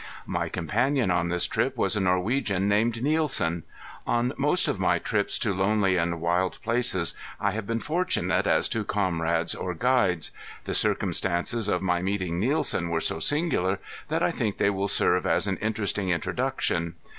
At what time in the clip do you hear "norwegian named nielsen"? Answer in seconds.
1.99-3.61